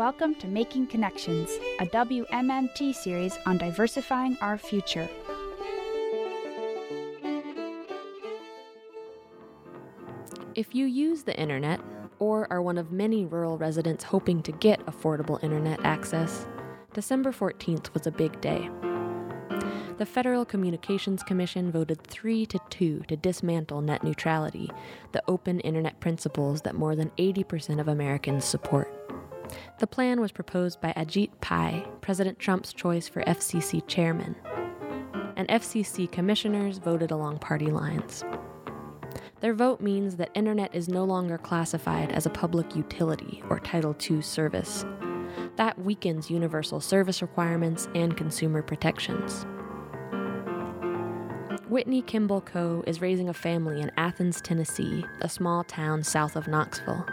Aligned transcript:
Welcome 0.00 0.34
to 0.36 0.46
Making 0.46 0.86
Connections, 0.86 1.50
a 1.78 1.84
WMMT 1.84 2.94
series 2.94 3.36
on 3.44 3.58
diversifying 3.58 4.38
our 4.40 4.56
future. 4.56 5.06
If 10.54 10.74
you 10.74 10.86
use 10.86 11.24
the 11.24 11.38
internet, 11.38 11.82
or 12.18 12.50
are 12.50 12.62
one 12.62 12.78
of 12.78 12.90
many 12.90 13.26
rural 13.26 13.58
residents 13.58 14.02
hoping 14.02 14.42
to 14.44 14.52
get 14.52 14.80
affordable 14.86 15.38
internet 15.44 15.84
access, 15.84 16.46
December 16.94 17.30
14th 17.30 17.92
was 17.92 18.06
a 18.06 18.10
big 18.10 18.40
day. 18.40 18.70
The 19.98 20.06
Federal 20.06 20.46
Communications 20.46 21.22
Commission 21.22 21.70
voted 21.70 22.02
3 22.04 22.46
to 22.46 22.58
2 22.70 23.00
to 23.06 23.16
dismantle 23.16 23.82
net 23.82 24.02
neutrality, 24.02 24.70
the 25.12 25.22
open 25.28 25.60
internet 25.60 26.00
principles 26.00 26.62
that 26.62 26.74
more 26.74 26.96
than 26.96 27.10
80% 27.18 27.78
of 27.78 27.88
Americans 27.88 28.46
support. 28.46 28.90
The 29.78 29.86
plan 29.86 30.20
was 30.20 30.32
proposed 30.32 30.80
by 30.80 30.92
Ajit 30.96 31.30
Pai, 31.40 31.86
President 32.00 32.38
Trump's 32.38 32.72
choice 32.72 33.08
for 33.08 33.22
FCC 33.22 33.86
chairman. 33.86 34.36
And 35.36 35.48
FCC 35.48 36.10
commissioners 36.10 36.78
voted 36.78 37.10
along 37.10 37.38
party 37.38 37.66
lines. 37.66 38.24
Their 39.40 39.54
vote 39.54 39.80
means 39.80 40.16
that 40.16 40.30
internet 40.34 40.74
is 40.74 40.88
no 40.88 41.04
longer 41.04 41.38
classified 41.38 42.12
as 42.12 42.26
a 42.26 42.30
public 42.30 42.76
utility 42.76 43.42
or 43.48 43.58
Title 43.58 43.96
II 44.10 44.20
service. 44.20 44.84
That 45.56 45.78
weakens 45.78 46.30
universal 46.30 46.80
service 46.80 47.22
requirements 47.22 47.88
and 47.94 48.16
consumer 48.16 48.62
protections. 48.62 49.46
Whitney 51.70 52.02
Kimball 52.02 52.40
Coe 52.40 52.82
is 52.86 53.00
raising 53.00 53.28
a 53.28 53.34
family 53.34 53.80
in 53.80 53.92
Athens, 53.96 54.40
Tennessee, 54.40 55.04
a 55.20 55.28
small 55.28 55.62
town 55.64 56.02
south 56.02 56.34
of 56.34 56.48
Knoxville. 56.48 57.06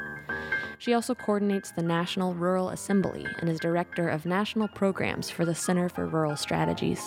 She 0.80 0.94
also 0.94 1.16
coordinates 1.16 1.72
the 1.72 1.82
National 1.82 2.36
Rural 2.36 2.70
Assembly 2.70 3.26
and 3.40 3.50
is 3.50 3.60
director 3.60 4.10
of 4.10 4.26
national 4.26 4.68
programs 4.68 5.30
for 5.30 5.44
the 5.44 5.56
Center 5.56 5.90
for 5.90 6.06
Rural 6.06 6.36
Strategies. 6.36 7.04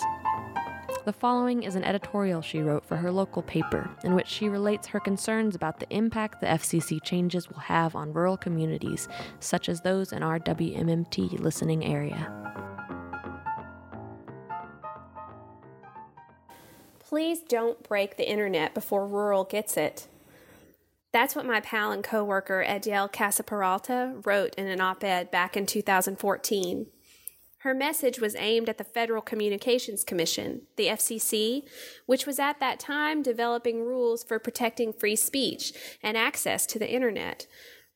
The 1.05 1.13
following 1.13 1.63
is 1.63 1.75
an 1.75 1.83
editorial 1.83 2.41
she 2.41 2.59
wrote 2.59 2.85
for 2.85 2.97
her 2.97 3.11
local 3.11 3.41
paper, 3.41 3.89
in 4.03 4.13
which 4.13 4.27
she 4.27 4.49
relates 4.49 4.87
her 4.87 4.99
concerns 4.99 5.55
about 5.55 5.79
the 5.79 5.89
impact 5.89 6.41
the 6.41 6.47
FCC 6.47 7.01
changes 7.01 7.49
will 7.49 7.59
have 7.59 7.95
on 7.95 8.13
rural 8.13 8.37
communities, 8.37 9.07
such 9.39 9.67
as 9.67 9.81
those 9.81 10.11
in 10.11 10.21
our 10.21 10.37
WMMT 10.37 11.39
listening 11.39 11.83
area. 11.85 12.31
Please 16.99 17.39
don't 17.39 17.81
break 17.81 18.17
the 18.17 18.29
internet 18.29 18.73
before 18.73 19.07
rural 19.07 19.43
gets 19.43 19.77
it. 19.77 20.07
That's 21.11 21.35
what 21.35 21.45
my 21.45 21.59
pal 21.59 21.91
and 21.91 22.03
coworker 22.03 22.63
Edyael 22.65 23.11
Casaperalta 23.11 24.25
wrote 24.25 24.55
in 24.55 24.67
an 24.67 24.79
op 24.79 25.03
ed 25.03 25.29
back 25.29 25.57
in 25.57 25.65
2014. 25.65 26.87
Her 27.59 27.73
message 27.75 28.19
was 28.19 28.35
aimed 28.37 28.69
at 28.69 28.79
the 28.79 28.83
Federal 28.83 29.21
Communications 29.21 30.03
Commission, 30.03 30.63
the 30.77 30.87
FCC, 30.87 31.63
which 32.07 32.25
was 32.25 32.39
at 32.39 32.59
that 32.59 32.79
time 32.79 33.21
developing 33.21 33.85
rules 33.85 34.23
for 34.23 34.39
protecting 34.39 34.91
free 34.91 35.15
speech 35.15 35.73
and 36.01 36.17
access 36.17 36.65
to 36.65 36.79
the 36.79 36.91
internet. 36.91 37.45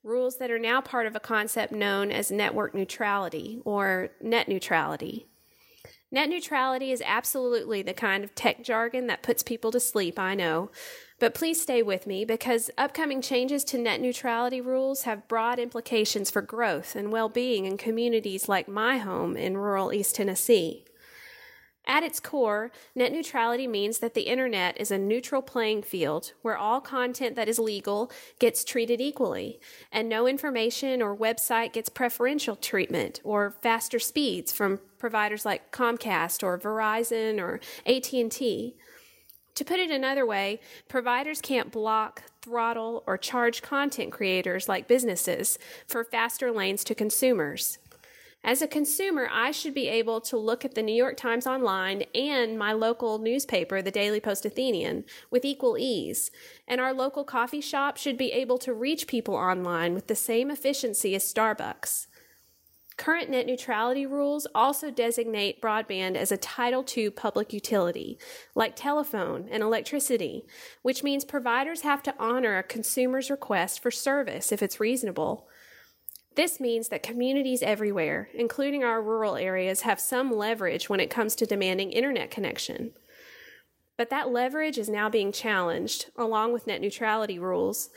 Rules 0.03 0.37
that 0.37 0.51
are 0.51 0.59
now 0.59 0.81
part 0.81 1.07
of 1.07 1.15
a 1.15 1.19
concept 1.19 1.71
known 1.71 2.11
as 2.11 2.29
network 2.29 2.75
neutrality 2.75 3.59
or 3.65 4.09
net 4.21 4.47
neutrality. 4.47 5.25
Net 6.11 6.29
neutrality 6.29 6.91
is 6.91 7.01
absolutely 7.05 7.81
the 7.81 7.93
kind 7.93 8.23
of 8.23 8.35
tech 8.35 8.63
jargon 8.63 9.07
that 9.07 9.23
puts 9.23 9.41
people 9.41 9.71
to 9.71 9.79
sleep, 9.79 10.19
I 10.19 10.35
know, 10.35 10.69
but 11.19 11.33
please 11.33 11.61
stay 11.61 11.81
with 11.81 12.05
me 12.05 12.25
because 12.25 12.69
upcoming 12.77 13.21
changes 13.21 13.63
to 13.65 13.77
net 13.77 13.99
neutrality 13.99 14.61
rules 14.61 15.03
have 15.03 15.27
broad 15.27 15.57
implications 15.57 16.29
for 16.29 16.41
growth 16.41 16.95
and 16.95 17.11
well 17.11 17.29
being 17.29 17.65
in 17.65 17.77
communities 17.77 18.47
like 18.47 18.67
my 18.67 18.99
home 18.99 19.35
in 19.35 19.57
rural 19.57 19.91
East 19.91 20.15
Tennessee. 20.15 20.85
At 21.87 22.03
its 22.03 22.19
core, 22.19 22.71
net 22.95 23.11
neutrality 23.11 23.67
means 23.67 23.99
that 23.99 24.15
the 24.15 24.23
internet 24.23 24.79
is 24.79 24.89
a 24.89 24.97
neutral 24.97 25.41
playing 25.41 25.83
field 25.83 26.33
where 26.41 26.57
all 26.57 26.81
content 26.81 27.35
that 27.35 27.47
is 27.47 27.59
legal 27.59 28.11
gets 28.39 28.63
treated 28.63 28.99
equally, 28.99 29.59
and 29.91 30.09
no 30.09 30.27
information 30.27 31.01
or 31.01 31.15
website 31.15 31.73
gets 31.73 31.89
preferential 31.89 32.55
treatment 32.55 33.21
or 33.23 33.55
faster 33.61 33.99
speeds 33.99 34.51
from 34.51 34.79
providers 34.97 35.45
like 35.45 35.71
Comcast 35.71 36.41
or 36.41 36.57
Verizon 36.57 37.39
or 37.39 37.59
AT&T. 37.85 38.75
To 39.53 39.63
put 39.63 39.79
it 39.79 39.91
another 39.91 40.25
way, 40.25 40.59
providers 40.89 41.39
can't 41.39 41.71
block, 41.71 42.23
throttle, 42.41 43.03
or 43.07 43.17
charge 43.17 43.61
content 43.61 44.11
creators 44.11 44.67
like 44.67 44.87
businesses 44.87 45.57
for 45.87 46.03
faster 46.03 46.51
lanes 46.51 46.83
to 46.85 46.95
consumers. 46.95 47.77
As 48.45 48.61
a 48.61 48.67
consumer, 48.67 49.27
I 49.31 49.49
should 49.49 49.73
be 49.73 49.87
able 49.87 50.21
to 50.21 50.37
look 50.37 50.63
at 50.63 50.75
the 50.75 50.83
New 50.83 50.93
York 50.93 51.17
Times 51.17 51.47
Online 51.47 52.03
and 52.13 52.59
my 52.59 52.73
local 52.73 53.17
newspaper, 53.17 53.81
the 53.81 53.89
Daily 53.89 54.19
Post 54.19 54.45
Athenian, 54.45 55.03
with 55.31 55.43
equal 55.43 55.79
ease. 55.79 56.29
And 56.67 56.79
our 56.79 56.93
local 56.93 57.23
coffee 57.23 57.59
shop 57.59 57.97
should 57.97 58.19
be 58.19 58.31
able 58.33 58.59
to 58.59 58.71
reach 58.71 59.07
people 59.07 59.33
online 59.33 59.95
with 59.95 60.05
the 60.05 60.15
same 60.15 60.51
efficiency 60.51 61.15
as 61.15 61.23
Starbucks. 61.23 62.05
Current 62.97 63.31
net 63.31 63.47
neutrality 63.47 64.05
rules 64.05 64.45
also 64.53 64.91
designate 64.91 65.59
broadband 65.59 66.15
as 66.15 66.31
a 66.31 66.37
Title 66.37 66.85
II 66.95 67.09
public 67.09 67.51
utility, 67.51 68.19
like 68.53 68.75
telephone 68.75 69.47
and 69.49 69.63
electricity, 69.63 70.45
which 70.83 71.01
means 71.03 71.25
providers 71.25 71.81
have 71.81 72.03
to 72.03 72.13
honor 72.19 72.59
a 72.59 72.63
consumer's 72.63 73.31
request 73.31 73.81
for 73.81 73.89
service 73.89 74.51
if 74.51 74.61
it's 74.61 74.79
reasonable. 74.79 75.47
This 76.35 76.59
means 76.59 76.89
that 76.89 77.01
communities 77.01 77.63
everywhere, 77.63 78.29
including 78.33 78.83
our 78.83 79.01
rural 79.01 79.37
areas, 79.37 79.81
have 79.81 79.99
some 79.99 80.35
leverage 80.35 80.89
when 80.89 80.99
it 80.99 81.09
comes 81.09 81.33
to 81.35 81.45
demanding 81.45 81.91
internet 81.91 82.29
connection. 82.29 82.91
But 83.97 84.09
that 84.09 84.29
leverage 84.29 84.77
is 84.77 84.89
now 84.89 85.09
being 85.09 85.31
challenged, 85.31 86.11
along 86.17 86.51
with 86.51 86.67
net 86.67 86.81
neutrality 86.81 87.39
rules. 87.39 87.89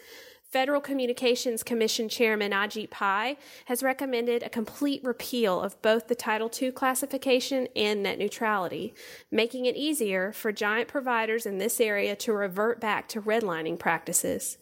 Federal 0.50 0.80
Communications 0.80 1.62
Commission 1.62 2.08
Chairman 2.08 2.52
Ajit 2.52 2.90
Pai 2.90 3.36
has 3.66 3.82
recommended 3.82 4.42
a 4.42 4.48
complete 4.48 5.02
repeal 5.04 5.60
of 5.60 5.80
both 5.82 6.06
the 6.06 6.14
Title 6.14 6.50
II 6.50 6.70
classification 6.70 7.68
and 7.76 8.02
net 8.02 8.18
neutrality, 8.18 8.94
making 9.30 9.66
it 9.66 9.76
easier 9.76 10.32
for 10.32 10.52
giant 10.52 10.88
providers 10.88 11.44
in 11.44 11.58
this 11.58 11.80
area 11.80 12.16
to 12.16 12.32
revert 12.32 12.80
back 12.80 13.08
to 13.08 13.20
redlining 13.20 13.78
practices. 13.78 14.56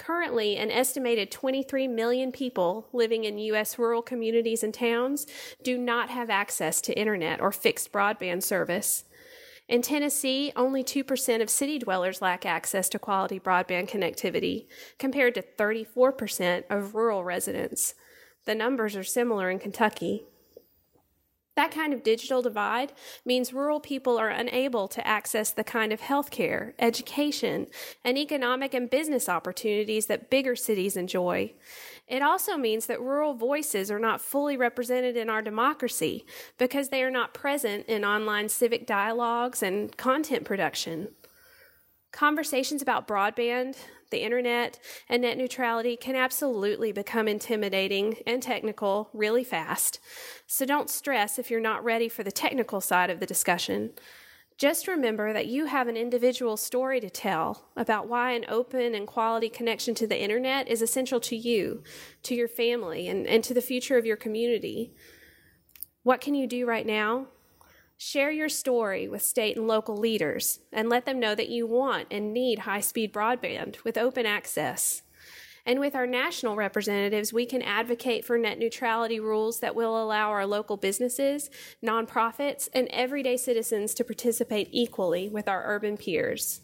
Currently, 0.00 0.56
an 0.56 0.70
estimated 0.70 1.30
23 1.30 1.86
million 1.86 2.32
people 2.32 2.88
living 2.90 3.24
in 3.24 3.36
U.S. 3.36 3.78
rural 3.78 4.00
communities 4.00 4.62
and 4.62 4.72
towns 4.72 5.26
do 5.62 5.76
not 5.76 6.08
have 6.08 6.30
access 6.30 6.80
to 6.80 6.98
internet 6.98 7.38
or 7.38 7.52
fixed 7.52 7.92
broadband 7.92 8.42
service. 8.42 9.04
In 9.68 9.82
Tennessee, 9.82 10.52
only 10.56 10.82
2% 10.82 11.42
of 11.42 11.50
city 11.50 11.78
dwellers 11.78 12.22
lack 12.22 12.46
access 12.46 12.88
to 12.88 12.98
quality 12.98 13.38
broadband 13.38 13.90
connectivity, 13.90 14.68
compared 14.98 15.34
to 15.34 15.42
34% 15.42 16.64
of 16.70 16.94
rural 16.94 17.22
residents. 17.22 17.94
The 18.46 18.54
numbers 18.54 18.96
are 18.96 19.04
similar 19.04 19.50
in 19.50 19.58
Kentucky. 19.58 20.24
That 21.60 21.72
kind 21.72 21.92
of 21.92 22.02
digital 22.02 22.40
divide 22.40 22.94
means 23.22 23.52
rural 23.52 23.80
people 23.80 24.16
are 24.16 24.30
unable 24.30 24.88
to 24.88 25.06
access 25.06 25.50
the 25.50 25.62
kind 25.62 25.92
of 25.92 26.00
healthcare, 26.00 26.72
education, 26.78 27.66
and 28.02 28.16
economic 28.16 28.72
and 28.72 28.88
business 28.88 29.28
opportunities 29.28 30.06
that 30.06 30.30
bigger 30.30 30.56
cities 30.56 30.96
enjoy. 30.96 31.52
It 32.08 32.22
also 32.22 32.56
means 32.56 32.86
that 32.86 32.98
rural 32.98 33.34
voices 33.34 33.90
are 33.90 33.98
not 33.98 34.22
fully 34.22 34.56
represented 34.56 35.18
in 35.18 35.28
our 35.28 35.42
democracy 35.42 36.24
because 36.56 36.88
they 36.88 37.02
are 37.02 37.10
not 37.10 37.34
present 37.34 37.84
in 37.88 38.06
online 38.06 38.48
civic 38.48 38.86
dialogues 38.86 39.62
and 39.62 39.94
content 39.98 40.46
production. 40.46 41.08
Conversations 42.12 42.82
about 42.82 43.06
broadband, 43.06 43.76
the 44.10 44.22
internet, 44.22 44.80
and 45.08 45.22
net 45.22 45.38
neutrality 45.38 45.96
can 45.96 46.16
absolutely 46.16 46.90
become 46.90 47.28
intimidating 47.28 48.16
and 48.26 48.42
technical 48.42 49.08
really 49.12 49.44
fast. 49.44 50.00
So 50.46 50.66
don't 50.66 50.90
stress 50.90 51.38
if 51.38 51.50
you're 51.50 51.60
not 51.60 51.84
ready 51.84 52.08
for 52.08 52.24
the 52.24 52.32
technical 52.32 52.80
side 52.80 53.10
of 53.10 53.20
the 53.20 53.26
discussion. 53.26 53.92
Just 54.58 54.88
remember 54.88 55.32
that 55.32 55.46
you 55.46 55.66
have 55.66 55.88
an 55.88 55.96
individual 55.96 56.56
story 56.56 57.00
to 57.00 57.08
tell 57.08 57.70
about 57.76 58.08
why 58.08 58.32
an 58.32 58.44
open 58.48 58.94
and 58.94 59.06
quality 59.06 59.48
connection 59.48 59.94
to 59.94 60.06
the 60.06 60.20
internet 60.20 60.68
is 60.68 60.82
essential 60.82 61.20
to 61.20 61.36
you, 61.36 61.82
to 62.24 62.34
your 62.34 62.48
family, 62.48 63.08
and, 63.08 63.26
and 63.26 63.42
to 63.44 63.54
the 63.54 63.62
future 63.62 63.96
of 63.96 64.04
your 64.04 64.18
community. 64.18 64.92
What 66.02 66.20
can 66.20 66.34
you 66.34 66.46
do 66.46 66.66
right 66.66 66.84
now? 66.84 67.28
Share 68.02 68.30
your 68.30 68.48
story 68.48 69.08
with 69.08 69.20
state 69.20 69.58
and 69.58 69.68
local 69.68 69.94
leaders 69.94 70.60
and 70.72 70.88
let 70.88 71.04
them 71.04 71.20
know 71.20 71.34
that 71.34 71.50
you 71.50 71.66
want 71.66 72.06
and 72.10 72.32
need 72.32 72.60
high 72.60 72.80
speed 72.80 73.12
broadband 73.12 73.84
with 73.84 73.98
open 73.98 74.24
access. 74.24 75.02
And 75.66 75.78
with 75.78 75.94
our 75.94 76.06
national 76.06 76.56
representatives, 76.56 77.30
we 77.30 77.44
can 77.44 77.60
advocate 77.60 78.24
for 78.24 78.38
net 78.38 78.58
neutrality 78.58 79.20
rules 79.20 79.60
that 79.60 79.74
will 79.74 80.02
allow 80.02 80.30
our 80.30 80.46
local 80.46 80.78
businesses, 80.78 81.50
nonprofits, 81.84 82.70
and 82.72 82.88
everyday 82.88 83.36
citizens 83.36 83.92
to 83.92 84.04
participate 84.04 84.70
equally 84.72 85.28
with 85.28 85.46
our 85.46 85.62
urban 85.66 85.98
peers. 85.98 86.62